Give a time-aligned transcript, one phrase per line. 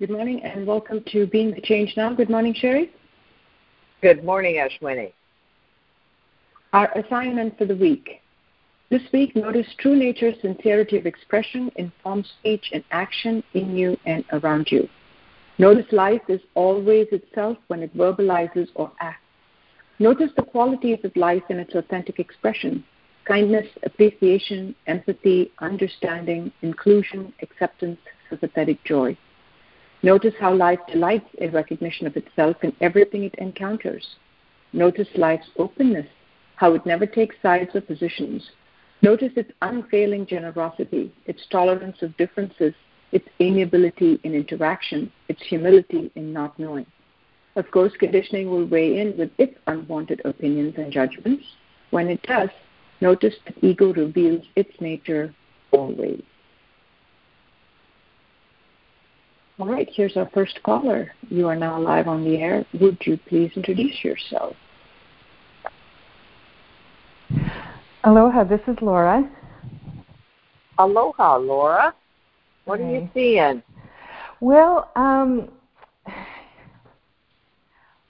[0.00, 2.12] Good morning and welcome to Being the Change Now.
[2.12, 2.90] Good morning, Cheri.
[4.02, 5.12] Good morning, Ashwini.
[6.72, 8.20] Our assignment for the week.
[8.90, 13.96] This week, notice true nature's sincerity of expression in form, speech, and action in you
[14.04, 14.88] and around you.
[15.58, 19.22] Notice life is always itself when it verbalizes or acts.
[20.00, 22.82] Notice the qualities of life in its authentic expression
[23.26, 29.16] kindness, appreciation, empathy, understanding, inclusion, acceptance, sympathetic joy.
[30.04, 34.16] Notice how life delights in recognition of itself in everything it encounters.
[34.74, 36.06] Notice life's openness,
[36.56, 38.50] how it never takes sides or positions.
[39.00, 42.74] Notice its unfailing generosity, its tolerance of differences,
[43.12, 46.84] its amiability in interaction, its humility in not knowing.
[47.56, 51.46] Of course, conditioning will weigh in with its unwanted opinions and judgments.
[51.92, 52.50] When it does,
[53.00, 55.34] notice that ego reveals its nature
[55.70, 56.22] always.
[59.56, 61.12] All right, here's our first caller.
[61.30, 62.66] You are now live on the air.
[62.80, 64.56] Would you please introduce yourself?
[68.02, 69.30] Aloha, this is Laura.
[70.78, 71.94] Aloha, Laura.
[72.64, 72.86] What Hi.
[72.86, 73.62] are you seeing?
[74.40, 75.48] Well, um,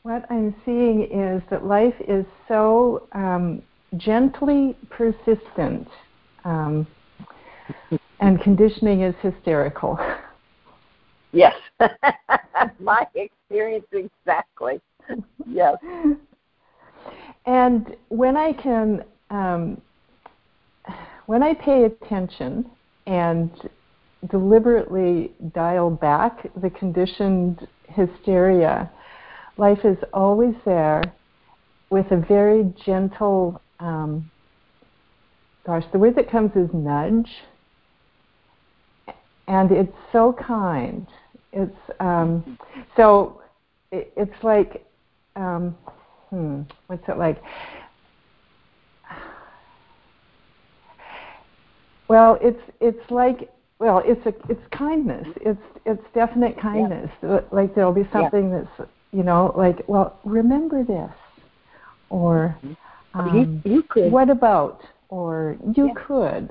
[0.03, 3.63] what I'm seeing is that life is so um,
[3.99, 5.89] gently persistent,
[6.47, 6.87] um,
[8.21, 9.99] and conditioning is hysterical.
[11.35, 11.55] Yes,
[12.79, 14.81] my experience exactly.
[15.47, 15.77] Yes.
[17.45, 19.81] And when I can, um,
[21.27, 22.71] when I pay attention
[23.07, 23.51] and
[24.31, 28.91] deliberately dial back the conditioned hysteria,
[29.59, 31.03] life is always there
[31.91, 34.31] with a very gentle, um,
[35.67, 37.31] gosh, the word that comes is nudge.
[39.47, 41.07] And it's so kind.
[41.55, 42.59] It's um,
[42.97, 43.41] so
[43.93, 44.85] it, it's like
[45.37, 45.77] um,
[46.31, 47.41] hmm, what's it like?
[52.09, 55.27] Well, it's it's like well, it's a it's kindness.
[55.37, 57.11] It's it's definite kindness.
[57.23, 57.41] Yeah.
[57.51, 58.65] Like there'll be something yeah.
[58.79, 61.13] that's you know like well remember this,
[62.11, 62.59] or
[63.15, 64.11] um, you, you could.
[64.11, 64.83] What about
[65.15, 66.05] or you yeah.
[66.07, 66.51] could.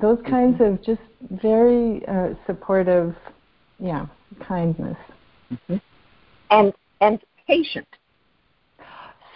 [0.00, 0.74] Those kinds mm-hmm.
[0.74, 1.02] of just
[1.42, 3.14] very uh, supportive,
[3.78, 4.06] yeah,
[4.40, 4.96] kindness.
[5.52, 5.76] Mm-hmm.
[6.50, 7.86] And and patient.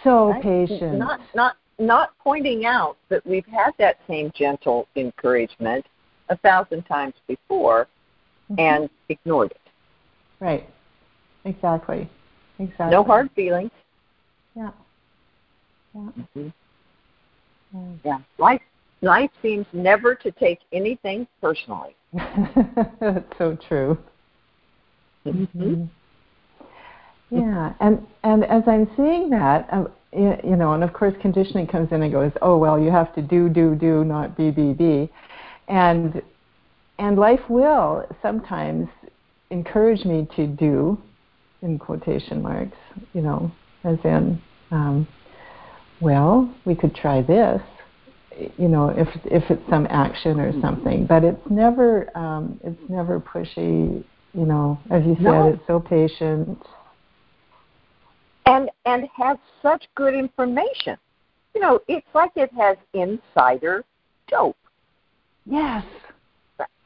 [0.03, 0.41] So right?
[0.41, 0.97] patient.
[0.97, 5.85] Not not not pointing out that we've had that same gentle encouragement
[6.29, 7.87] a thousand times before
[8.51, 8.59] mm-hmm.
[8.59, 9.57] and ignored it.
[10.39, 10.67] Right.
[11.45, 12.09] Exactly.
[12.59, 12.91] Exactly.
[12.91, 13.71] No hard feelings.
[14.55, 14.71] Yeah.
[15.93, 16.01] Yeah.
[16.01, 16.47] Mm-hmm.
[17.73, 17.81] Yeah.
[18.03, 18.17] yeah.
[18.37, 18.61] Life
[19.01, 21.95] life seems never to take anything personally.
[22.99, 23.97] That's so true.
[25.25, 25.61] Mm-hmm.
[25.61, 25.85] mm-hmm.
[27.33, 31.89] Yeah, and and as I'm seeing that, um, you know, and of course conditioning comes
[31.93, 35.09] in and goes, oh well, you have to do do do, not be be be
[35.71, 36.21] and
[36.99, 38.87] and life will sometimes
[39.49, 41.01] encourage me to do
[41.61, 42.77] in quotation marks
[43.13, 43.51] you know
[43.83, 45.07] as in um,
[46.01, 47.61] well we could try this
[48.57, 53.19] you know if if it's some action or something but it's never um, it's never
[53.19, 55.47] pushy you know as you said no.
[55.49, 56.57] it's so patient
[58.45, 60.97] and and has such good information
[61.53, 63.83] you know it's like it has insider
[64.27, 64.55] dope
[65.45, 65.85] Yes.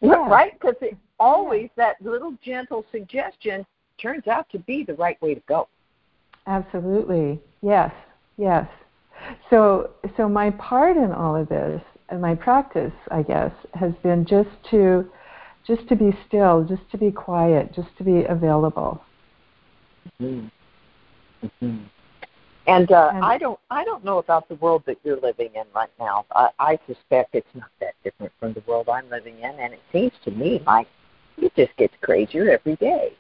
[0.02, 0.54] Right?
[0.60, 3.66] Because it always that little gentle suggestion
[4.02, 5.68] turns out to be the right way to go.
[6.48, 7.40] Absolutely.
[7.62, 7.92] Yes.
[8.38, 8.68] Yes.
[9.50, 14.26] So so my part in all of this and my practice, I guess, has been
[14.26, 15.10] just to
[15.66, 19.02] just to be still, just to be quiet, just to be available.
[20.22, 20.48] Mm-hmm.
[21.46, 21.84] Mm-hmm.
[22.68, 25.66] And, uh, and I don't I don't know about the world that you're living in
[25.76, 26.26] right now.
[26.32, 29.82] I, I suspect it's not that different from the world I'm living in, and it
[29.92, 30.88] seems to me like
[31.38, 33.14] it just gets crazier every day.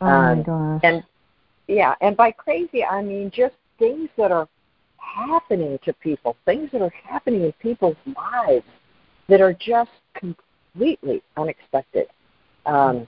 [0.00, 0.80] Oh um, my gosh!
[0.84, 1.02] And
[1.66, 4.48] yeah, and by crazy I mean just things that are
[4.96, 8.66] happening to people, things that are happening in people's lives
[9.28, 10.44] that are just completely
[11.36, 12.06] unexpected.
[12.66, 13.06] Um.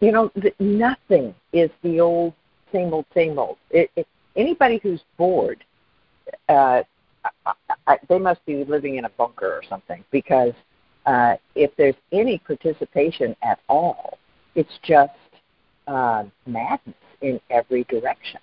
[0.00, 2.34] You know, nothing is the old
[2.72, 3.58] same old same old.
[3.70, 5.64] It, it anybody who's bored,
[6.48, 6.82] uh,
[7.46, 7.52] I,
[7.86, 10.52] I, they must be living in a bunker or something because
[11.06, 14.18] uh, if there's any participation at all,
[14.54, 15.12] it's just
[15.86, 18.40] uh, madness in every direction,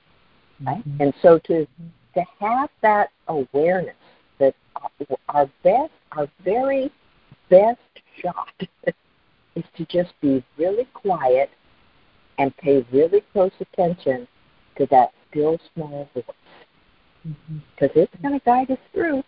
[0.66, 0.78] right?
[0.88, 1.02] Mm-hmm.
[1.02, 1.68] And so to
[2.14, 3.96] to have that awareness
[4.40, 4.56] that
[5.30, 6.92] our best, our very
[7.50, 7.80] best
[8.26, 8.48] shot
[9.56, 11.50] is to just be really quiet
[12.38, 14.28] and pay really close attention
[14.78, 16.24] to that still small voice
[17.24, 18.00] because mm-hmm.
[18.00, 19.24] it's going to guide us through.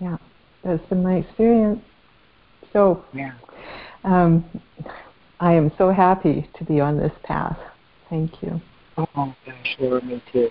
[0.00, 0.16] Yeah,
[0.64, 1.80] that's been my experience.
[2.72, 3.32] So, yeah.
[4.02, 4.44] Um,
[5.40, 7.58] I am so happy to be on this path.
[8.10, 8.60] Thank you.
[8.96, 10.50] Oh gosh, Laura, me too.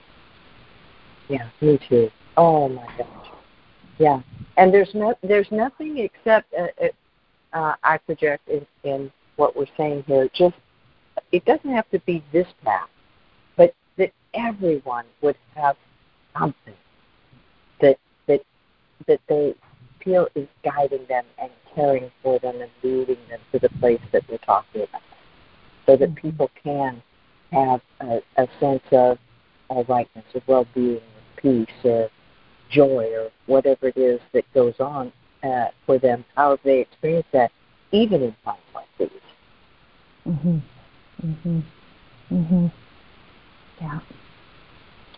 [1.30, 2.10] Yeah, me too.
[2.36, 3.33] Oh my gosh.
[4.00, 4.22] Yeah,
[4.58, 9.66] and there's no, there's nothing except uh, uh, uh, I project in, in what we're
[9.78, 10.30] saying here.
[10.34, 10.56] Just
[11.32, 12.90] it doesn't have to be this path,
[13.56, 15.76] but that everyone would have
[16.38, 16.74] something
[17.82, 17.98] that
[18.28, 18.42] that
[19.08, 19.54] that they
[20.04, 24.24] feel is guiding them and caring for them and leading them to the place that
[24.30, 25.02] we're talking about,
[25.86, 26.28] so that mm-hmm.
[26.28, 27.02] people can
[27.52, 29.18] have a, a sense of
[29.70, 32.10] all rightness, of well-being, of peace, or
[32.74, 35.12] joy, or whatever it is that goes on
[35.44, 36.26] uh, for them.
[36.36, 37.52] How they experience that,
[37.92, 39.10] even in times like these.
[40.28, 40.62] Mhm.
[41.26, 41.64] Mhm.
[42.32, 42.72] Mhm.
[43.82, 44.00] Yeah.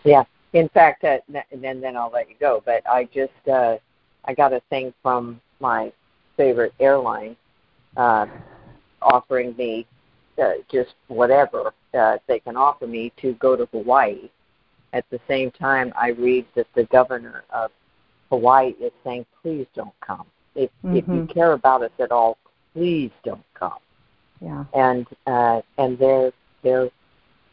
[0.04, 0.24] Yeah.
[0.52, 1.18] In fact, uh,
[1.50, 2.62] and then then I'll let you go.
[2.64, 3.76] But I just uh,
[4.24, 5.92] I got a thing from my
[6.36, 7.36] favorite airline
[7.96, 8.26] uh,
[9.02, 9.86] offering me
[10.42, 14.28] uh, just whatever uh, they can offer me to go to Hawaii.
[14.96, 17.70] At the same time, I read that the governor of
[18.30, 20.26] Hawaii is saying, "Please don't come.
[20.54, 20.96] If mm-hmm.
[20.96, 21.32] if you mm-hmm.
[21.32, 22.38] care about us at all,
[22.72, 23.78] please don't come."
[24.40, 24.64] Yeah.
[24.72, 26.32] And uh, and they're
[26.62, 26.88] they're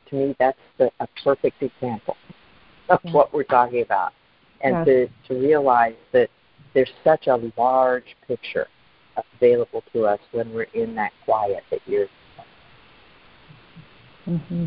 [0.09, 2.15] to me that's the, a perfect example
[2.87, 3.11] of yeah.
[3.11, 4.13] what we're talking about,
[4.61, 4.85] and yes.
[4.85, 6.29] to to realize that
[6.73, 8.67] there's such a large picture
[9.35, 12.07] available to us when we're in that quiet that you're.
[14.25, 14.65] Mm-hmm.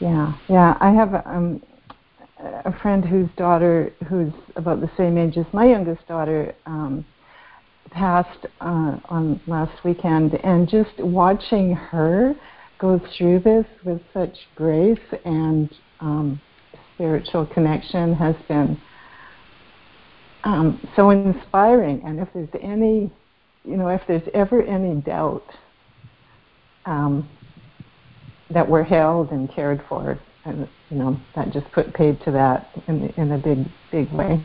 [0.00, 0.76] Yeah, yeah.
[0.80, 1.62] I have um,
[2.38, 7.04] a friend whose daughter, who's about the same age as my youngest daughter, um,
[7.90, 12.34] passed uh, on last weekend, and just watching her
[12.78, 16.40] go through this with such grace and um,
[16.94, 18.78] spiritual connection has been
[20.44, 22.02] um, so inspiring.
[22.04, 23.10] And if there's any,
[23.64, 25.46] you know, if there's ever any doubt
[26.84, 27.28] um,
[28.50, 32.70] that we're held and cared for, and you know, that just put paid to that
[32.88, 34.40] in in a big big way.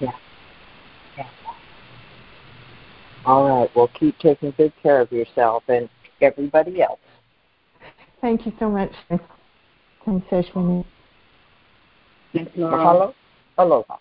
[0.00, 0.12] Yeah.
[1.16, 1.28] Yeah.
[3.24, 3.70] All right.
[3.74, 5.88] Well, keep taking good care of yourself and
[6.20, 7.00] everybody else.
[8.20, 8.92] Thank you so much.
[9.08, 10.84] Thanks, Ashwini.
[12.32, 12.76] Thanks, Laura.
[12.76, 13.14] Mahalo.
[13.58, 13.96] Aloha.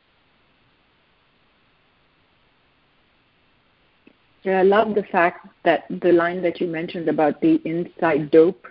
[4.44, 8.68] Yeah, I love the fact that the line that you mentioned about the inside dope,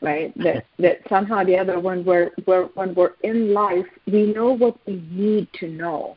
[0.00, 0.36] right?
[0.38, 4.76] That that somehow the other when we're, we're when we're in life, we know what
[4.86, 6.16] we need to know.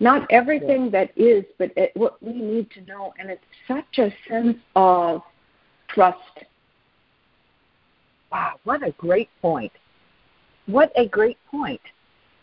[0.00, 0.90] Not everything yeah.
[0.90, 5.22] that is, but it, what we need to know, and it's such a sense of
[5.88, 6.44] trust.
[8.32, 9.72] Wow, what a great point!
[10.66, 11.80] What a great point!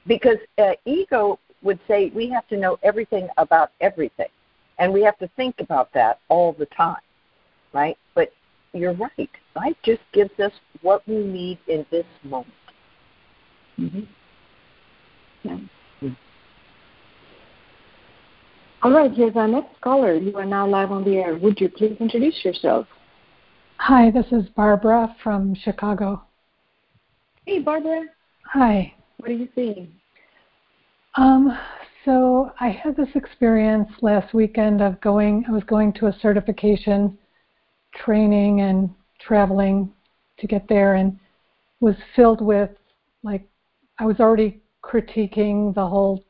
[0.07, 4.28] Because uh, ego would say we have to know everything about everything
[4.80, 7.01] and we have to think about that all the time,
[7.74, 7.98] right?
[8.13, 8.31] But
[8.74, 9.30] you're right.
[9.56, 10.51] Life just gives us
[10.81, 12.54] what we need in this moment.
[13.80, 14.01] Mm-hmm.
[15.44, 15.51] Yeah.
[15.51, 16.10] Mm-hmm.
[18.83, 20.13] All right, here's our next caller.
[20.16, 21.38] You are now live on the air.
[21.38, 22.88] Would you please introduce yourself?
[23.78, 26.23] Hi, this is Barbara from Chicago.
[27.45, 28.06] Hey, Barbara.
[28.52, 28.94] Hi.
[29.18, 29.92] What are you seeing?
[31.16, 31.57] Um,
[32.06, 37.18] so I had this experience last weekend of going, I was going to a certification
[37.95, 39.92] training and traveling
[40.38, 41.19] to get there and
[41.80, 42.69] was filled with
[43.24, 43.47] like,
[44.00, 46.24] I was already critiquing the whole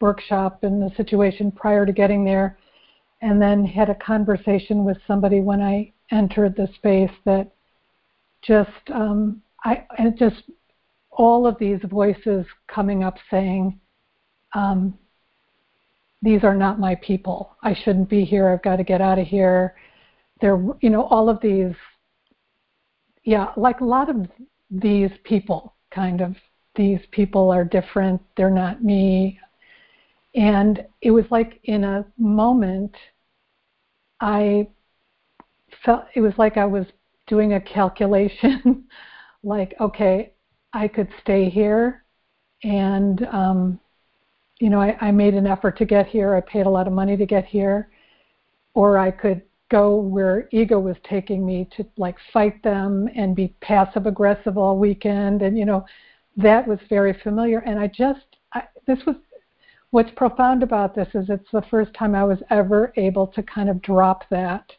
[0.00, 2.58] workshop and the situation prior to getting there
[3.20, 7.50] and then had a conversation with somebody when I entered the space that
[8.42, 10.44] just um, I and just
[11.10, 13.78] all of these voices coming up saying
[14.54, 14.96] um,
[16.22, 17.56] these are not my people.
[17.62, 18.48] I shouldn't be here.
[18.48, 19.76] I've got to get out of here.
[20.40, 21.74] There, you know, all of these,
[23.24, 24.26] yeah, like a lot of
[24.70, 26.34] these people, kind of,
[26.74, 28.20] these people are different.
[28.36, 29.38] They're not me.
[30.34, 32.94] And it was like in a moment,
[34.20, 34.68] I
[35.84, 36.86] felt it was like I was
[37.26, 38.84] doing a calculation,
[39.42, 40.32] like, okay,
[40.72, 42.04] I could stay here
[42.62, 43.80] and um,
[44.60, 46.34] you know, I, I made an effort to get here.
[46.34, 47.90] I paid a lot of money to get here.
[48.74, 53.54] Or I could go where ego was taking me to like fight them and be
[53.60, 55.42] passive aggressive all weekend.
[55.42, 55.84] And, you know,
[56.36, 57.58] that was very familiar.
[57.60, 59.16] And I just, I, this was,
[59.90, 63.68] what's profound about this is it's the first time I was ever able to kind
[63.68, 64.72] of drop that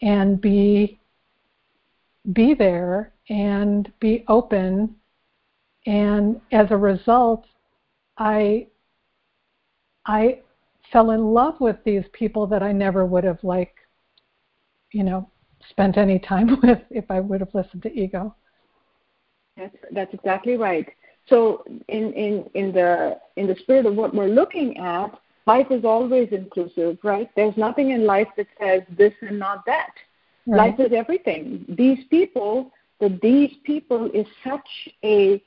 [0.00, 0.98] and be
[2.32, 4.94] be there and be open.
[5.86, 7.46] And as a result,
[8.18, 8.66] I
[10.08, 10.40] I
[10.90, 13.74] fell in love with these people that I never would have like,
[14.92, 15.30] you know,
[15.70, 18.34] spent any time with if I would have listened to ego.
[19.56, 20.88] That's that's exactly right.
[21.28, 25.10] So in, in, in the in the spirit of what we're looking at,
[25.46, 27.28] life is always inclusive, right?
[27.36, 29.92] There's nothing in life that says this and not that.
[30.46, 30.70] Right.
[30.70, 31.66] Life is everything.
[31.68, 35.42] These people, that these people is such a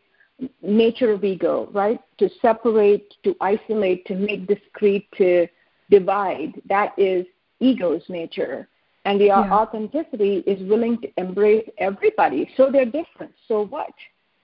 [0.62, 2.00] nature of ego, right?
[2.18, 5.48] To separate, to isolate, to make discrete, to
[5.90, 6.62] divide.
[6.68, 7.26] That is
[7.60, 8.68] ego's nature.
[9.06, 9.52] And the yeah.
[9.52, 12.50] authenticity is willing to embrace everybody.
[12.56, 13.34] So they're different.
[13.48, 13.92] So what?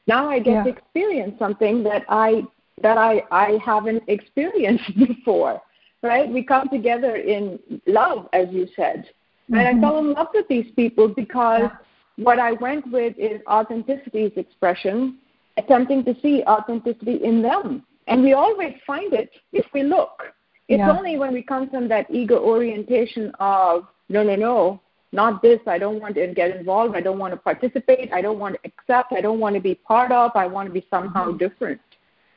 [0.07, 0.63] Now I get yeah.
[0.63, 2.43] to experience something that I
[2.81, 5.61] that I, I haven't experienced before.
[6.03, 6.29] Right?
[6.29, 9.05] We come together in love, as you said.
[9.47, 9.77] And mm-hmm.
[9.77, 11.77] I fell in love with these people because yeah.
[12.17, 15.17] what I went with is authenticity's expression,
[15.57, 17.83] attempting to see authenticity in them.
[18.07, 20.33] And we always find it if we look.
[20.69, 20.97] It's yeah.
[20.97, 25.59] only when we come from that ego orientation of no, no, no, not this.
[25.67, 26.95] I don't want to get involved.
[26.95, 28.11] I don't want to participate.
[28.13, 29.13] I don't want to accept.
[29.13, 30.31] I don't want to be part of.
[30.35, 31.37] I want to be somehow mm-hmm.
[31.37, 31.81] different.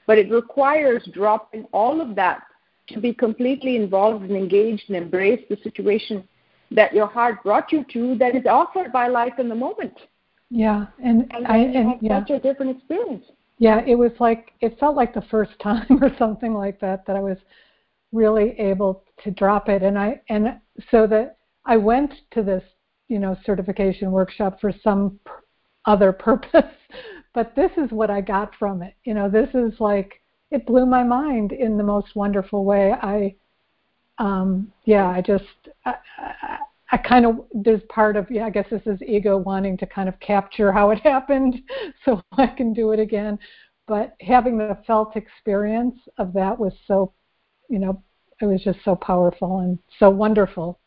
[0.07, 2.43] But it requires dropping all of that
[2.89, 6.27] to be completely involved and engaged and embrace the situation
[6.73, 9.95] that your heart brought you to that is offered by life in the moment.
[10.51, 12.21] Yeah, and, and I and yeah.
[12.21, 13.25] such a different experience.
[13.59, 17.17] Yeah, it was like it felt like the first time or something like that that
[17.17, 17.39] I was
[18.13, 22.65] really able to drop it, and I and so that I went to this,
[23.09, 25.33] you know, certification workshop for some p-
[25.87, 26.75] other purpose,
[27.33, 28.95] but this is what I got from it.
[29.05, 32.93] You know, this is like it blew my mind in the most wonderful way.
[32.93, 33.37] I,
[34.19, 35.45] um, yeah, I just,
[35.85, 36.59] I, I,
[36.93, 40.09] I kind of there's part of yeah, I guess this is ego wanting to kind
[40.09, 41.61] of capture how it happened,
[42.05, 43.39] so I can do it again.
[43.87, 47.13] But having the felt experience of that was so,
[47.69, 48.03] you know,
[48.41, 50.81] it was just so powerful and so wonderful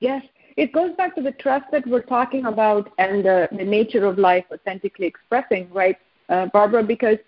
[0.00, 0.22] Yes,
[0.56, 4.18] it goes back to the trust that we're talking about and the, the nature of
[4.18, 5.96] life authentically expressing, right,
[6.28, 6.82] uh, Barbara?
[6.82, 7.18] Because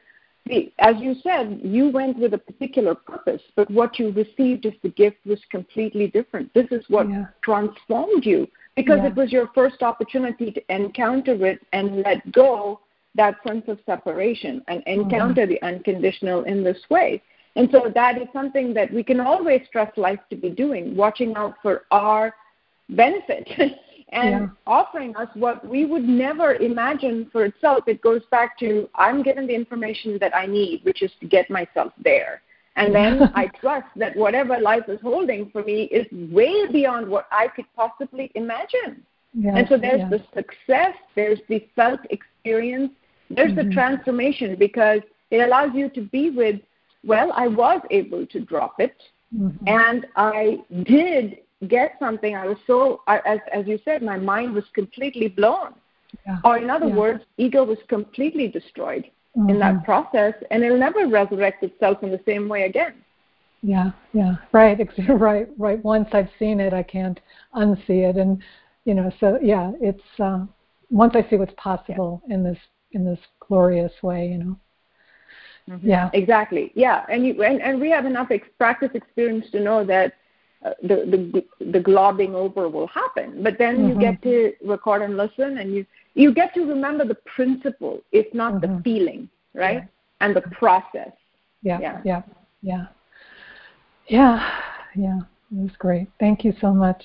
[0.46, 4.72] the, as you said, you went with a particular purpose, but what you received as
[4.82, 6.52] the gift was completely different.
[6.54, 7.26] This is what yeah.
[7.42, 9.08] transformed you because yeah.
[9.08, 12.80] it was your first opportunity to encounter it and let go
[13.14, 15.52] that sense of separation and encounter mm-hmm.
[15.52, 17.22] the unconditional in this way.
[17.56, 21.34] And so that is something that we can always trust life to be doing, watching
[21.36, 22.32] out for our
[22.90, 23.48] benefit
[24.12, 24.46] and yeah.
[24.66, 27.84] offering us what we would never imagine for itself.
[27.86, 31.50] It goes back to I'm given the information that I need, which is to get
[31.50, 32.42] myself there.
[32.76, 37.26] And then I trust that whatever life is holding for me is way beyond what
[37.30, 39.02] I could possibly imagine.
[39.32, 40.10] Yes, and so there's yes.
[40.10, 42.90] the success, there's the felt experience,
[43.28, 43.68] there's mm-hmm.
[43.68, 45.00] the transformation because
[45.30, 46.56] it allows you to be with,
[47.04, 48.96] well, I was able to drop it.
[49.36, 49.68] Mm-hmm.
[49.68, 51.38] And I did
[51.68, 55.74] get something, I was so, I, as, as you said, my mind was completely blown.
[56.26, 56.38] Yeah.
[56.44, 56.94] Or, in other yeah.
[56.94, 59.04] words, ego was completely destroyed
[59.36, 59.50] mm-hmm.
[59.50, 59.84] in that mm-hmm.
[59.84, 62.94] process, and it'll never resurrect itself in the same way again.
[63.62, 65.84] Yeah, yeah, right, right, right.
[65.84, 67.20] Once I've seen it, I can't
[67.54, 68.42] unsee it, and
[68.86, 70.46] you know, so yeah, it's uh,
[70.90, 72.34] once I see what's possible yeah.
[72.34, 72.58] in this
[72.92, 74.56] in this glorious way, you know.
[75.68, 75.88] Mm-hmm.
[75.88, 76.72] Yeah, exactly.
[76.74, 80.14] Yeah, and you and, and we have enough ex- practice experience to know that
[80.64, 83.42] uh, the, the the globbing over will happen.
[83.42, 83.88] But then mm-hmm.
[83.88, 88.32] you get to record and listen, and you you get to remember the principle, if
[88.34, 88.76] not mm-hmm.
[88.76, 89.78] the feeling, right?
[89.78, 89.86] Yeah.
[90.20, 91.12] And the process.
[91.62, 92.22] Yeah, yeah, yeah,
[92.62, 92.86] yeah,
[94.08, 94.50] yeah,
[94.94, 95.18] yeah.
[95.52, 96.08] It was great.
[96.18, 97.02] Thank you so much.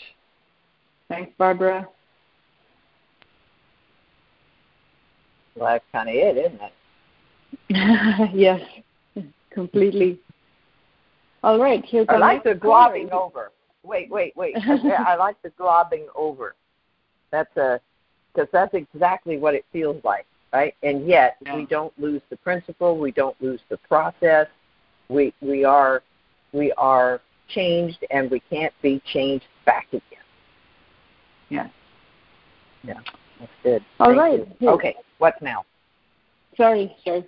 [1.07, 1.87] Thanks, Barbara.
[5.55, 6.71] Well, that's kind of it, isn't it?
[8.35, 8.61] yes,
[9.51, 10.19] completely.
[11.45, 13.51] All right, here's I like the globbing over.
[13.83, 14.55] Wait, wait, wait.
[14.57, 16.55] I, I like the globbing over.
[17.29, 17.79] That's a
[18.33, 20.73] because that's exactly what it feels like, right?
[20.81, 21.55] And yet yeah.
[21.55, 24.47] we don't lose the principle, we don't lose the process.
[25.07, 26.01] We we are
[26.51, 30.01] we are changed and we can't be changed back again.
[31.49, 31.69] Yeah.
[32.83, 33.01] Yeah.
[33.39, 33.85] That's good.
[33.99, 34.47] All Thank right.
[34.63, 34.95] Okay.
[35.19, 35.63] What's now?
[36.57, 37.23] Sorry, sir.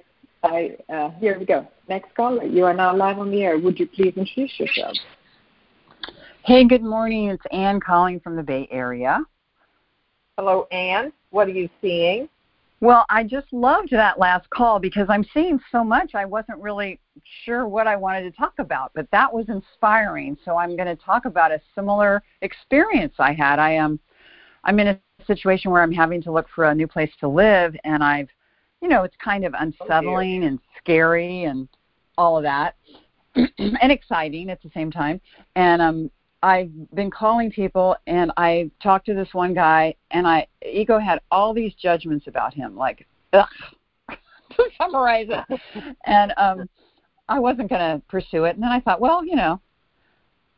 [0.47, 1.67] I, uh, here we go.
[1.89, 2.43] Next caller.
[2.43, 3.57] You are now live on the air.
[3.57, 4.95] Would you please introduce yourself?
[6.45, 7.29] Hey, good morning.
[7.29, 9.19] It's Anne calling from the Bay Area.
[10.37, 11.11] Hello, Anne.
[11.31, 12.29] What are you seeing?
[12.79, 16.99] Well, I just loved that last call because I'm seeing so much I wasn't really
[17.43, 20.37] sure what I wanted to talk about, but that was inspiring.
[20.45, 23.59] So I'm going to talk about a similar experience I had.
[23.59, 23.99] I am
[24.63, 27.75] I'm in a situation where I'm having to look for a new place to live,
[27.83, 28.29] and I've,
[28.81, 31.67] you know, it's kind of Oh, unsettling and scary and
[32.17, 32.75] all of that,
[33.35, 35.19] and exciting at the same time.
[35.55, 36.11] And um,
[36.43, 41.19] I've been calling people, and I talked to this one guy, and I ego had
[41.31, 43.47] all these judgments about him, like, ugh,
[44.09, 45.59] to summarize it,
[46.05, 46.69] and um,
[47.29, 48.55] I wasn't going to pursue it.
[48.55, 49.59] And then I thought, well, you know,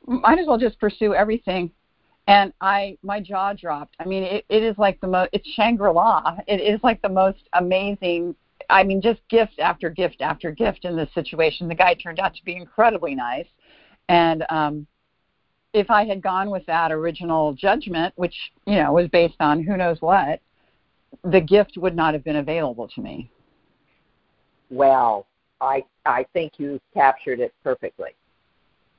[0.05, 1.71] might as well just pursue everything
[2.29, 3.95] and I my jaw dropped.
[3.99, 5.31] I mean, it, it is like the most.
[5.33, 6.37] It's Shangri La.
[6.47, 8.35] It is like the most amazing.
[8.69, 11.67] I mean, just gift after gift after gift in this situation.
[11.67, 13.47] The guy turned out to be incredibly nice,
[14.09, 14.85] and um,
[15.73, 18.35] if I had gone with that original judgment, which
[18.67, 20.39] you know was based on who knows what,
[21.23, 23.31] the gift would not have been available to me.
[24.69, 25.25] Well,
[25.59, 28.11] I I think you captured it perfectly.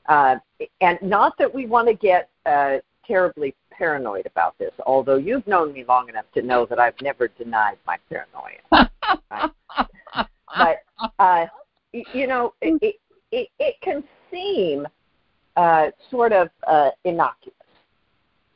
[0.07, 0.37] Uh,
[0.81, 2.79] and not that we want to get uh,
[3.11, 7.29] terribly paranoid about this, although you've known me long enough to know that I've never
[7.29, 8.61] denied my paranoia.
[9.31, 9.51] right?
[10.57, 10.77] But
[11.19, 11.47] uh,
[11.93, 12.97] you know, it
[13.33, 14.87] it, it, can seem
[15.57, 17.55] uh, sort of uh, innocuous.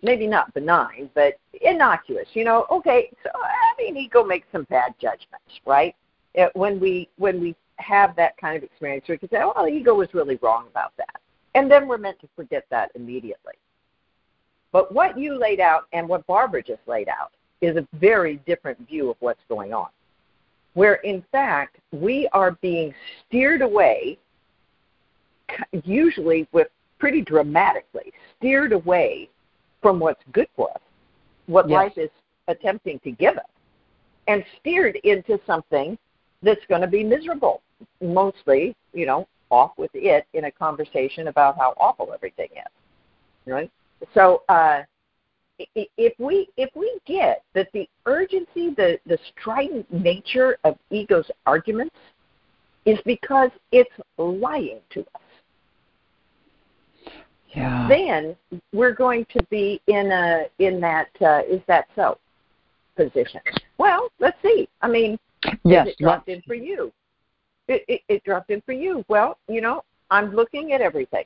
[0.02, 2.28] Maybe not benign, but innocuous.
[2.34, 3.10] You know, okay.
[3.22, 5.94] So I mean, ego makes some bad judgments, right?
[6.34, 9.94] It, when we when we have that kind of experience, we can say, "Oh, ego
[9.94, 11.20] was really wrong about that,"
[11.54, 13.54] and then we're meant to forget that immediately.
[14.74, 18.76] But what you laid out and what Barbara just laid out is a very different
[18.88, 19.86] view of what's going on.
[20.74, 22.92] Where in fact we are being
[23.24, 24.18] steered away,
[25.84, 26.66] usually with
[26.98, 29.28] pretty dramatically, steered away
[29.80, 30.80] from what's good for us,
[31.46, 31.76] what Yes.
[31.76, 32.10] life is
[32.48, 33.50] attempting to give us,
[34.26, 35.96] and steered into something
[36.42, 37.62] that's going to be miserable.
[38.00, 42.72] Mostly, you know, off with it in a conversation about how awful everything is.
[43.46, 43.70] Right?
[44.12, 44.82] So uh,
[45.60, 50.78] i- i- if we if we get that the urgency, the the strident nature of
[50.90, 51.96] ego's arguments
[52.84, 55.22] is because it's lying to us,
[57.54, 57.86] Yeah.
[57.88, 58.36] then
[58.72, 62.18] we're going to be in a in that uh, is that so
[62.96, 63.40] position.
[63.78, 64.68] Well, let's see.
[64.82, 65.18] I mean,
[65.64, 65.88] yes.
[65.88, 66.92] it dropped in for you.
[67.66, 69.04] It, it, it dropped in for you.
[69.08, 71.24] Well, you know, I'm looking at everything.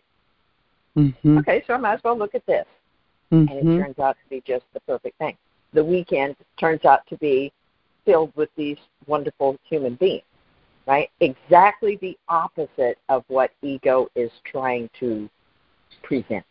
[0.99, 1.39] Mm-hmm.
[1.39, 2.67] Okay, so I might as well look at this.
[3.31, 3.83] and it Mm-hmm.
[3.83, 5.37] turns out to be just the perfect thing.
[5.75, 7.53] The weekend turns out to be
[8.07, 10.25] filled with these wonderful human beings,
[10.87, 11.11] right?
[11.21, 15.29] Exactly the opposite of what ego is trying to
[16.03, 16.47] present.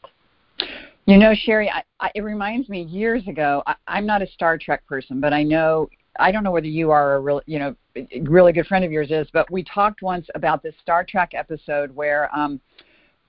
[1.08, 3.64] You know, Cheri, I, I, it reminds me years ago.
[3.66, 6.92] I, I'm not a Star Trek person, but I know I don't know whether you
[6.92, 7.76] are a real, you know,
[8.24, 9.28] really good friend of yours is.
[9.34, 12.60] But we talked once about this Star Trek episode where um,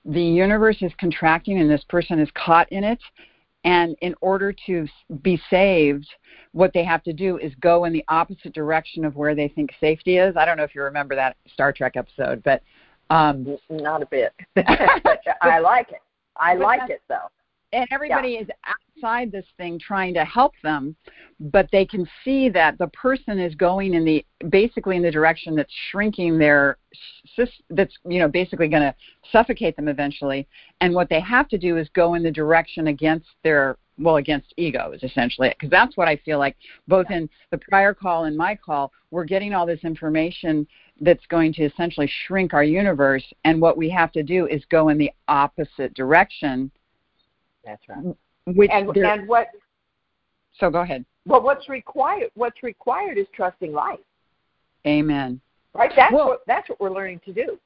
[0.05, 2.99] the universe is contracting and this person is caught in it,
[3.63, 4.87] and in order to
[5.21, 6.07] be saved,
[6.53, 9.71] what they have to do is go in the opposite direction of where they think
[9.79, 10.37] safety is.
[10.37, 12.61] I don't know if you remember that Star Trek episode, but
[13.09, 14.33] um, Not a bit.
[15.41, 16.01] I like it.
[16.37, 17.27] I like it though.
[17.71, 20.95] And everybody is outside this thing trying to help them
[21.39, 25.55] but they can see that the person is going in the basically in the direction
[25.55, 26.77] that's shrinking their
[27.69, 28.93] that's you know basically going to
[29.31, 30.47] suffocate them eventually.
[30.81, 34.53] And what they have to do is go in the direction against their well against
[34.55, 36.55] egos essentially because that's what i feel like
[36.87, 40.65] both in the prior call and my call we're getting all this information
[41.01, 43.23] that's going to essentially shrink our universe.
[43.45, 46.71] And what we have to do is go in the opposite direction
[47.65, 48.15] That's right.
[48.45, 49.47] which And and what
[50.59, 51.05] so go ahead.
[51.25, 53.99] well what's required what's required is trusting life.
[54.87, 55.39] Amen.
[55.73, 55.91] Right?
[55.95, 57.59] That's Well- what that's what we're learning to do.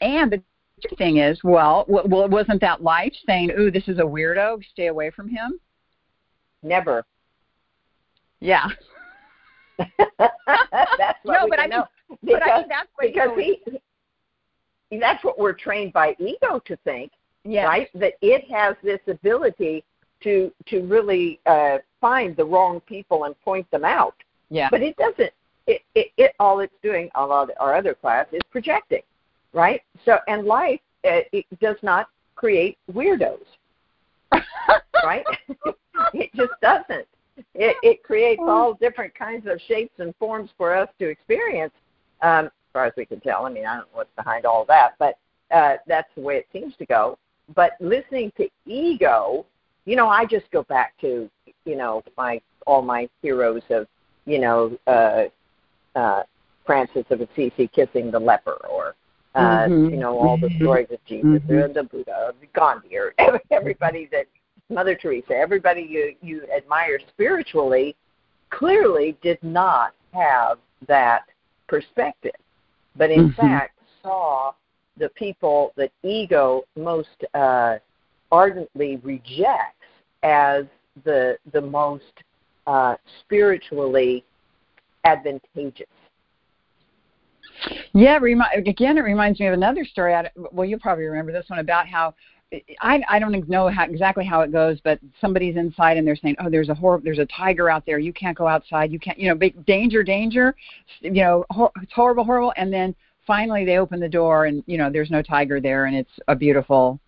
[0.00, 0.42] And the
[0.76, 4.62] interesting thing is, well, well, wasn't that life saying, "Ooh, this is a weirdo.
[4.72, 5.58] Stay away from him"?
[6.62, 7.04] Never.
[8.40, 8.66] Yeah.
[9.78, 11.86] that's what no, we but can I mean, know.
[12.22, 13.56] but I Because mean that's what because you
[14.90, 17.10] he that's what we're trained by ego to think
[17.46, 17.64] yeah.
[17.64, 19.84] right that it has this ability
[20.22, 24.14] to to really uh find the wrong people and point them out
[24.50, 24.68] Yeah.
[24.70, 25.32] but it doesn't
[25.66, 29.02] it, it, it all it's doing a lot our other class is projecting
[29.52, 33.44] right so and life uh, it does not create weirdos
[35.04, 35.24] right
[36.14, 37.06] it just doesn't
[37.54, 41.72] it, it creates all different kinds of shapes and forms for us to experience
[42.22, 43.44] um, as far as we can tell.
[43.46, 45.18] I mean, I don't know what's behind all that, but
[45.50, 47.18] uh, that's the way it seems to go.
[47.54, 49.46] But listening to ego,
[49.84, 51.30] you know, I just go back to,
[51.64, 53.86] you know, my all my heroes of,
[54.24, 55.24] you know, uh,
[55.94, 56.22] uh,
[56.64, 58.94] Francis of Assisi kissing the leper, or
[59.36, 59.90] uh, Mhm.
[59.90, 60.56] you know, all the Mhm.
[60.62, 61.50] stories of Jesus, Mhm.
[61.50, 63.14] or the Buddha, or Gandhi, or
[63.50, 64.26] everybody that
[64.70, 67.94] Mother Teresa, everybody you you admire spiritually,
[68.50, 71.24] clearly did not have that
[71.68, 72.34] perspective,
[72.96, 73.40] but in mm-hmm.
[73.40, 74.54] fact saw
[74.98, 77.76] the people that ego most uh,
[78.32, 79.74] ardently rejects
[80.22, 80.64] as
[81.04, 82.04] the the most
[82.66, 84.24] uh, spiritually
[85.04, 85.86] advantageous.
[87.92, 90.14] Yeah, remi- again, it reminds me of another story.
[90.14, 92.14] I, well, you probably remember this one about how
[92.80, 96.36] I I don't know how, exactly how it goes, but somebody's inside and they're saying,
[96.38, 97.98] "Oh, there's a hor- there's a tiger out there.
[97.98, 98.92] You can't go outside.
[98.92, 100.54] You can't, you know, big danger, danger.
[101.00, 102.94] You know, hor- it's horrible, horrible." And then
[103.26, 106.36] finally they open the door and you know there's no tiger there and it's a
[106.36, 107.00] beautiful,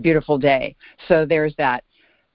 [0.00, 0.76] beautiful day.
[1.08, 1.84] So there's that.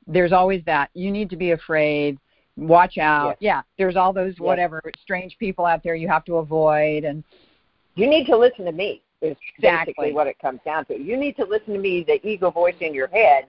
[0.07, 0.89] There's always that.
[0.93, 2.17] You need to be afraid.
[2.55, 3.37] Watch out.
[3.39, 3.55] Yes.
[3.55, 4.39] Yeah, there's all those yes.
[4.39, 7.23] whatever strange people out there you have to avoid and.
[7.95, 9.93] You need to listen to me is exactly.
[9.93, 10.97] basically what it comes down to.
[10.97, 13.47] You need to listen to me, the ego voice in your head,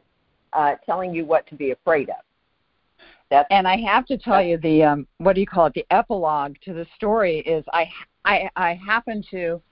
[0.53, 2.17] uh, telling you what to be afraid of.
[3.31, 5.75] That's, and I have to tell you the um, what do you call it?
[5.75, 7.89] The epilogue to the story is I
[8.25, 9.63] I I happen to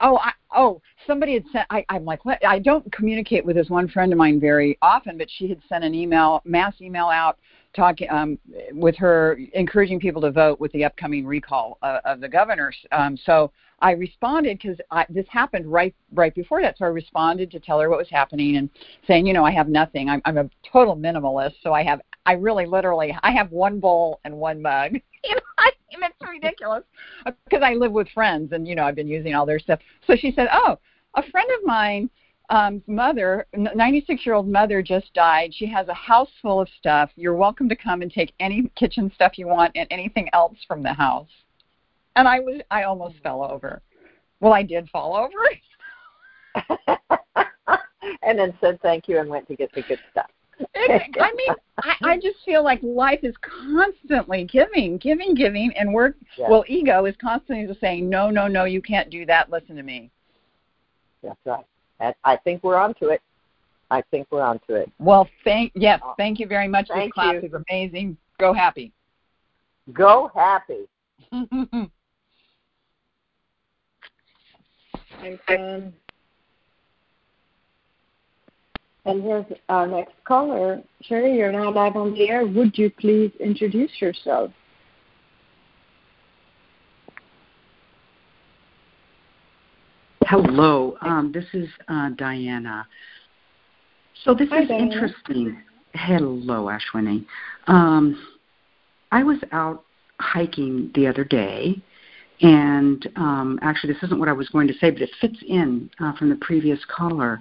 [0.00, 2.44] oh I, oh somebody had sent I I'm like what?
[2.44, 5.84] I don't communicate with this one friend of mine very often, but she had sent
[5.84, 7.38] an email mass email out
[7.78, 8.38] talking um,
[8.72, 12.76] with her encouraging people to vote with the upcoming recall uh, of the governors.
[12.92, 16.76] Um, so I responded because this happened right right before that.
[16.76, 18.68] So I responded to tell her what was happening and
[19.06, 20.08] saying, you know, I have nothing.
[20.08, 24.20] I'm, I'm a total minimalist, so I have I really literally I have one bowl
[24.24, 24.94] and one mug.
[25.24, 25.40] you know,
[26.02, 26.82] it's ridiculous
[27.44, 29.78] because I live with friends and you know I've been using all their stuff.
[30.06, 30.78] So she said, oh,
[31.14, 32.10] a friend of mine
[32.50, 35.52] um, mother, 96 year old mother, just died.
[35.54, 37.10] She has a house full of stuff.
[37.16, 40.82] You're welcome to come and take any kitchen stuff you want and anything else from
[40.82, 41.28] the house.
[42.16, 43.82] And I was, I almost fell over.
[44.40, 45.36] Well, I did fall over.
[48.22, 50.30] and then said thank you and went to get the good stuff.
[50.76, 56.14] I mean, I, I just feel like life is constantly giving, giving, giving, and we're
[56.38, 59.50] well, ego is constantly just saying, no, no, no, you can't do that.
[59.50, 60.10] Listen to me.
[61.22, 61.64] That's right.
[62.00, 63.20] I think we're onto it.
[63.90, 64.90] I think we're onto it.
[64.98, 66.88] Well, thank yes, uh, thank you very much.
[66.88, 67.48] Thank this class you.
[67.48, 68.16] is amazing.
[68.38, 68.92] Go happy.
[69.92, 70.86] Go happy.
[75.20, 75.92] Thanks, um,
[79.04, 80.80] And here's our next caller.
[81.02, 82.46] Cheri, you're now live on the air.
[82.46, 84.52] Would you please introduce yourself?
[90.28, 92.86] Hello, um, this is uh, Diana.
[94.24, 94.84] So this Hi, is Diana.
[94.84, 95.62] interesting.
[95.94, 97.24] Hello, Ashwini.
[97.66, 98.28] Um,
[99.10, 99.84] I was out
[100.20, 101.80] hiking the other day,
[102.42, 105.88] and um, actually, this isn't what I was going to say, but it fits in
[105.98, 107.40] uh, from the previous caller.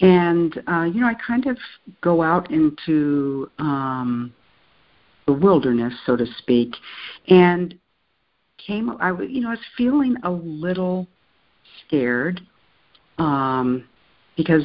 [0.00, 1.58] And uh, you know, I kind of
[2.00, 4.32] go out into um,
[5.26, 6.76] the wilderness, so to speak,
[7.28, 7.78] and
[8.56, 8.88] came.
[9.02, 11.06] I was, you know, I was feeling a little
[11.86, 12.40] scared
[13.18, 13.84] um
[14.36, 14.64] because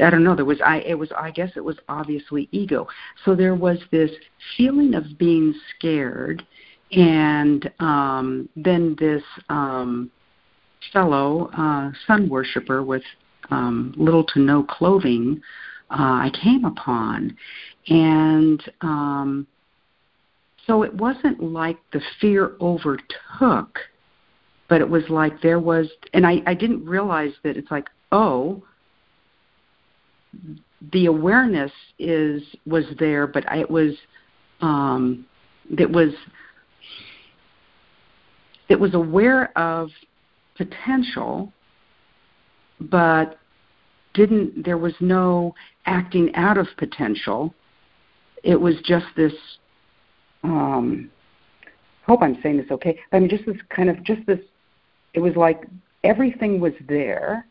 [0.00, 2.86] i don't know there was i it was i guess it was obviously ego.
[3.24, 4.10] So there was this
[4.56, 6.46] feeling of being scared
[6.92, 10.10] and um then this um
[10.92, 13.02] fellow uh sun worshiper with
[13.50, 15.40] um little to no clothing
[15.90, 17.36] uh i came upon.
[17.88, 19.46] And um
[20.66, 23.78] so it wasn't like the fear overtook
[24.70, 28.62] but it was like there was and i i didn't realize that it's like oh
[30.92, 33.92] the awareness is was there but I, it was
[34.62, 35.26] um
[35.76, 36.14] it was
[38.70, 39.90] it was aware of
[40.56, 41.52] potential
[42.80, 43.38] but
[44.14, 45.54] didn't there was no
[45.86, 47.54] acting out of potential.
[48.42, 49.32] It was just this
[50.42, 51.10] um
[52.06, 54.40] hope i'm saying this okay i mean just this kind of just this
[55.14, 55.64] it was like
[56.04, 57.46] everything was there.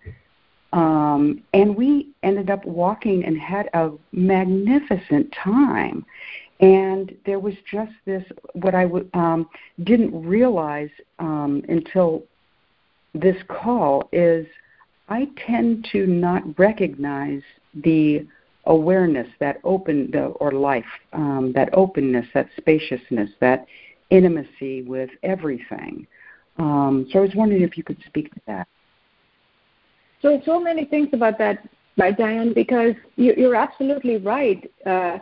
[0.71, 6.05] Um, and we ended up walking and had a magnificent time.
[6.59, 9.49] And there was just this, what I w- um,
[9.83, 12.23] didn't realize um, until
[13.13, 14.45] this call is
[15.07, 17.41] I tend to not recognize
[17.73, 18.27] the
[18.65, 23.65] awareness, that open, the, or life, um, that openness, that spaciousness, that
[24.11, 26.05] intimacy with everything.
[26.59, 28.67] Um, so I was wondering if you could speak to that.
[30.21, 31.67] So, so many things about that,
[31.97, 34.69] right, Diane, because you, you're absolutely right.
[34.85, 35.19] Uh,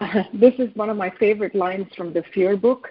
[0.32, 2.88] this is one of my favorite lines from the Fear book.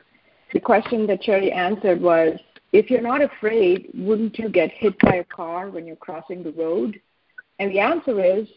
[0.51, 2.37] The question that Cheri answered was,
[2.73, 6.51] if you're not afraid, wouldn't you get hit by a car when you're crossing the
[6.51, 6.99] road?
[7.59, 8.47] And the answer is,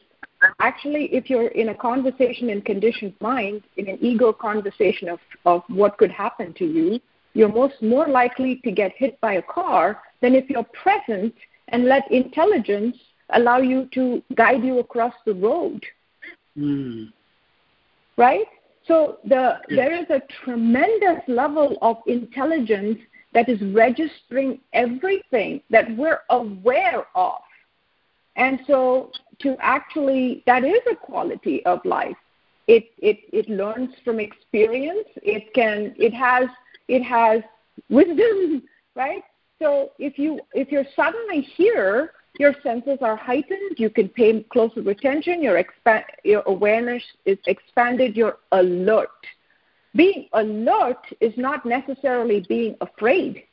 [0.59, 5.63] actually, if you're in a conversation in conditioned mind, in an ego conversation of, of
[5.69, 7.01] what could happen to you,
[7.37, 11.35] you're most more likely to get hit by a car than if you're present
[11.69, 12.97] and let intelligence
[13.31, 15.85] allow you to guide you across the road.
[16.57, 17.13] Mm.
[18.17, 18.47] Right?
[18.89, 22.99] So the, there is a tremendous level of intelligence
[23.35, 27.43] that is registering everything that we're aware of.
[28.37, 32.17] And so to actually that is a quality of life.
[32.67, 35.09] It it it learns from experience.
[35.17, 36.49] It can it has
[36.89, 37.43] it has
[37.89, 38.63] wisdom,
[38.95, 39.23] right?
[39.61, 43.79] So if you if you're suddenly here, your senses are heightened.
[43.79, 45.43] You can pay closer attention.
[45.43, 48.17] Your expand your awareness is expanded.
[48.17, 49.09] You're alert.
[49.95, 53.45] Being alert is not necessarily being afraid.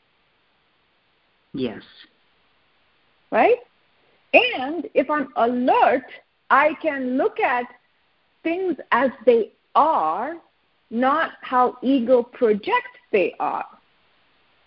[1.54, 1.84] Yes.
[3.32, 3.58] Right?
[4.34, 6.04] And if I'm alert,
[6.50, 7.66] I can look at
[8.44, 10.36] things as they are,
[10.90, 13.66] not how ego projects they are.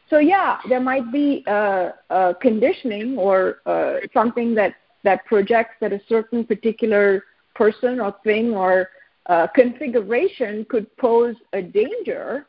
[0.08, 5.92] So yeah, there might be a, a conditioning or uh, something that that projects that
[5.92, 7.24] a certain particular
[7.54, 8.88] person or thing or
[9.26, 12.46] uh, configuration could pose a danger,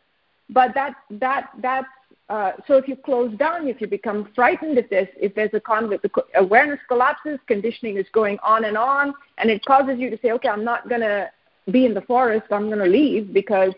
[0.50, 1.88] but that that that's
[2.30, 5.60] uh, so if you close down, if you become frightened, if there's if there's a
[5.60, 10.18] conflict, the awareness collapses, conditioning is going on and on, and it causes you to
[10.22, 11.30] say, okay, I'm not gonna
[11.72, 13.74] be in the forest, I'm gonna leave because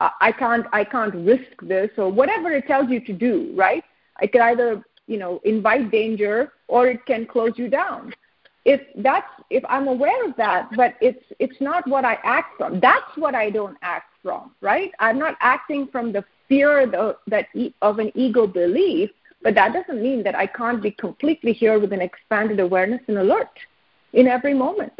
[0.00, 3.84] I can't I can't risk this or whatever it tells you to do, right?
[4.22, 8.14] It can either you know invite danger or it can close you down.
[8.64, 12.80] If that's if I'm aware of that, but it's it's not what I act from.
[12.80, 14.90] That's what I don't act from, right?
[14.98, 19.10] I'm not acting from the fear the, that e- of an ego belief,
[19.42, 23.18] but that doesn't mean that I can't be completely here with an expanded awareness and
[23.18, 23.58] alert
[24.12, 24.92] in every moment.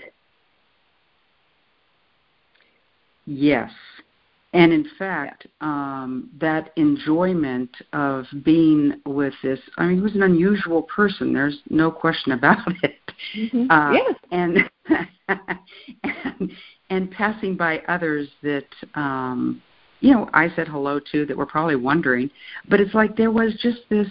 [3.31, 3.71] Yes.
[4.53, 10.25] And in fact, um, that enjoyment of being with this, I mean, he was an
[10.25, 11.33] unusual person.
[11.33, 12.99] There's no question about it.
[13.37, 13.71] Mm-hmm.
[13.71, 14.15] Uh, yes.
[14.33, 14.71] And,
[15.29, 16.53] and,
[16.91, 18.67] and passing by others that
[18.97, 19.63] um,
[20.01, 22.31] you know, I said hello to that were probably wondering.
[22.69, 24.09] But it's like there was just this,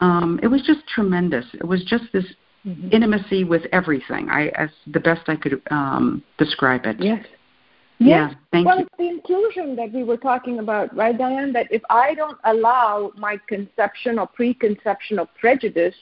[0.00, 1.44] um, it was just tremendous.
[1.54, 2.24] It was just this
[2.64, 2.88] mm-hmm.
[2.92, 4.28] intimacy with everything.
[4.30, 6.96] I, as the best I could um, describe it.
[7.00, 7.26] Yes.
[7.98, 8.30] Yes.
[8.30, 8.84] Yeah, thank well, you.
[8.84, 11.52] it's the inclusion that we were talking about, right, Diane?
[11.52, 15.94] That if I don't allow my conception or preconception or prejudice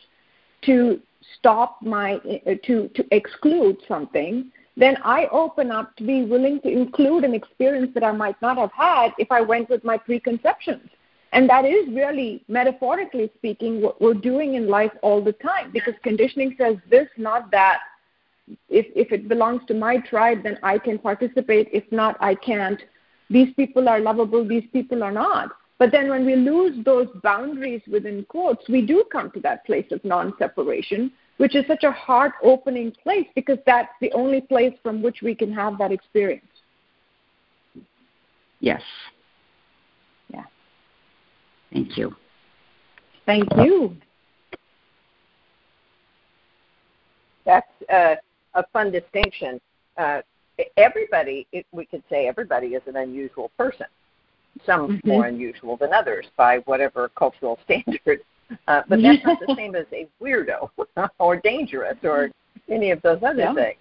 [0.63, 1.01] to
[1.39, 6.69] stop my, uh, to, to exclude something, then I open up to be willing to
[6.69, 10.91] include an experience that I might not have had if I went with my preconceptions.
[11.33, 15.95] And that is really, metaphorically speaking, what we're doing in life all the time because
[16.03, 17.81] conditioning says this, not that.
[18.69, 21.69] If, if it belongs to my tribe, then I can participate.
[21.73, 22.81] If not, I can't.
[23.31, 25.51] These people are lovable, these people are not.
[25.79, 29.87] But then when we lose those boundaries within quotes, we do come to that place
[29.91, 34.75] of non separation which is such a heart opening place because that's the only place
[34.83, 36.47] from which we can have that experience.
[38.61, 38.83] Yes.
[40.29, 40.45] Yeah.
[41.73, 42.15] Thank you.
[43.27, 43.97] Thank you.
[47.45, 48.15] That's uh,
[48.55, 49.61] a fun distinction.
[49.97, 50.23] Uh,
[50.77, 53.87] everybody, it, we could say everybody is an unusual person.
[54.65, 55.09] Some mm-hmm.
[55.09, 58.21] more unusual than others by whatever cultural standard
[58.69, 60.71] uh, but that's not the same as a weirdo
[61.19, 62.31] or dangerous or
[62.71, 63.55] any of those other yeah.
[63.55, 63.79] things.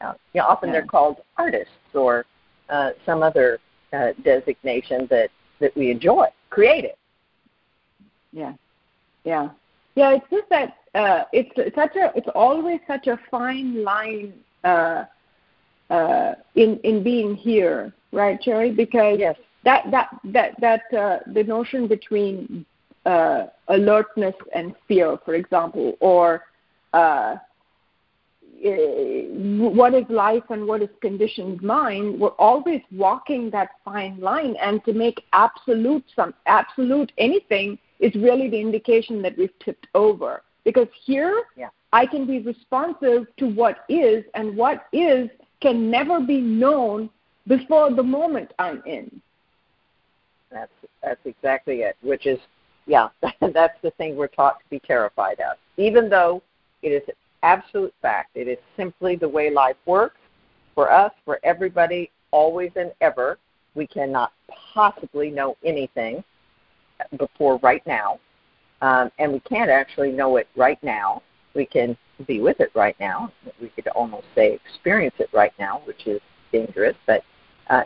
[0.00, 0.12] Yeah.
[0.34, 0.74] Know, often yeah.
[0.74, 2.26] they're called artists or
[2.68, 3.58] uh, some other
[3.92, 5.30] uh, designation that,
[5.60, 6.96] that we enjoy, creative.
[8.32, 8.52] Yeah,
[9.24, 9.48] yeah,
[9.96, 10.12] yeah.
[10.12, 14.32] It's just that uh, it's, such a it's always such a fine line
[14.64, 15.04] uh,
[15.90, 18.70] uh, in in being here, right, Cheri?
[18.70, 19.36] Because yes.
[19.64, 22.64] that that that that uh, the notion between
[23.04, 26.44] uh, alertness and fear, for example, or
[26.92, 27.36] uh,
[28.64, 34.56] eh, what is life and what is conditioned mind, we're always walking that fine line.
[34.60, 40.42] And to make absolute some absolute anything is really the indication that we've tipped over.
[40.64, 41.68] Because here, yeah.
[41.92, 45.30] I can be responsive to what is, and what is
[45.60, 47.08] can never be known
[47.46, 49.20] before the moment I'm in.
[50.50, 51.96] That's that's exactly it.
[52.02, 52.38] Which is
[52.86, 53.08] yeah,
[53.40, 55.56] that's the thing we're taught to be terrified of.
[55.76, 56.42] Even though
[56.82, 57.02] it is
[57.42, 60.18] absolute fact, it is simply the way life works
[60.74, 63.38] for us, for everybody, always and ever.
[63.74, 64.32] We cannot
[64.74, 66.24] possibly know anything
[67.16, 68.18] before right now,
[68.82, 71.22] um, and we can't actually know it right now
[71.56, 73.32] we can be with it right now.
[73.60, 76.20] We could almost say experience it right now, which is
[76.52, 77.24] dangerous, but
[77.70, 77.82] uh,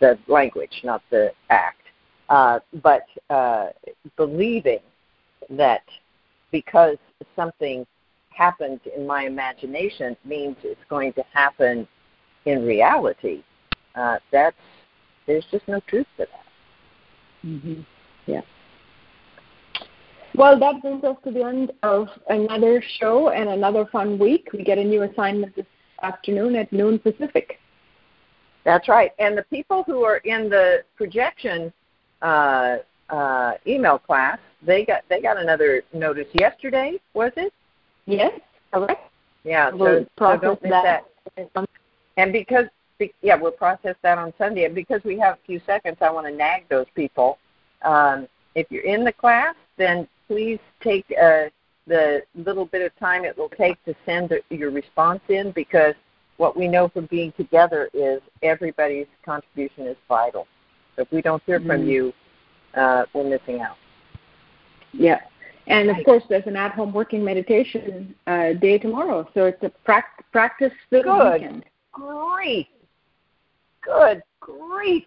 [0.00, 1.82] the language, not the act.
[2.28, 3.66] Uh, but uh,
[4.16, 4.80] believing
[5.50, 5.82] that
[6.50, 6.96] because
[7.36, 7.86] something
[8.30, 11.86] happened in my imagination means it's going to happen
[12.46, 13.42] in reality.
[13.94, 14.56] Uh, that's
[15.26, 17.46] there's just no truth to that.
[17.46, 17.82] Mm-hmm.
[18.26, 18.42] Yeah.
[20.34, 24.48] Well, that brings us to the end of another show and another fun week.
[24.52, 25.66] We get a new assignment this
[26.02, 27.58] afternoon at noon Pacific.
[28.64, 29.10] That's right.
[29.18, 31.72] And the people who are in the projection
[32.22, 32.78] uh,
[33.10, 37.00] uh, email class, they got they got another notice yesterday.
[37.14, 37.52] Was it?
[38.06, 38.32] Yes,
[38.72, 39.02] correct.
[39.44, 39.70] Yeah.
[39.70, 41.04] We'll so, so don't miss that.
[41.36, 41.68] that.
[42.16, 42.66] And because
[43.20, 44.64] yeah, we'll process that on Sunday.
[44.64, 47.38] And because we have a few seconds, I want to nag those people.
[47.84, 51.44] Um, if you're in the class, then please take uh,
[51.86, 55.94] the little bit of time it will take to send the, your response in because
[56.36, 60.46] what we know from being together is everybody's contribution is vital.
[60.96, 61.68] So if we don't hear mm-hmm.
[61.68, 62.12] from you,
[62.74, 63.76] uh, we're missing out.
[64.92, 65.20] Yeah.
[65.66, 70.04] And of course, there's an at-home working meditation uh, day tomorrow, so it's a pra-
[70.32, 71.64] practice Good weekend.
[71.92, 72.66] grief!
[73.82, 75.04] Good grief!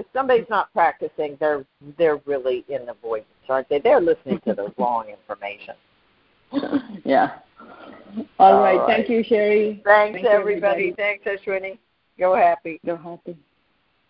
[0.00, 1.62] If somebody's not practicing, they're
[1.98, 3.80] they're really in the void, aren't they?
[3.80, 5.74] They're listening to the wrong information.
[7.04, 7.38] Yeah.
[8.38, 8.78] All, All right.
[8.78, 8.86] right.
[8.86, 9.82] Thank you, Cheri.
[9.84, 10.88] Thanks, Thank everybody.
[10.88, 11.20] everybody.
[11.22, 11.78] Thanks, Ashwini.
[12.18, 12.80] Go happy.
[12.86, 13.36] Go happy.